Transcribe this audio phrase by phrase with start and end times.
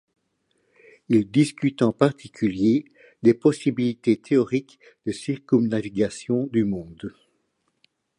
[1.09, 2.85] Il discute en particulier
[3.21, 7.13] des possibilités théoriques de circumnavigation du monde.